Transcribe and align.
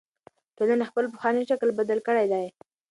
ټولنې 0.57 0.85
خپل 0.89 1.05
پخوانی 1.13 1.43
شکل 1.49 1.69
بدل 1.79 1.99
کړی 2.07 2.25
دی. 2.31 2.47